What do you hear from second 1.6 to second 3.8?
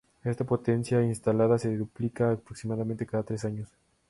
duplica aproximadamente cada tres años.